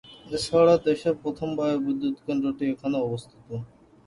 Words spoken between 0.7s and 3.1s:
দেশের প্রথম বায়ু বিদ্যুৎ কেন্দ্রটি এখানে